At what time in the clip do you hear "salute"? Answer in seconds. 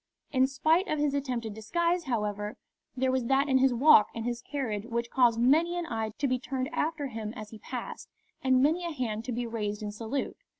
9.91-10.37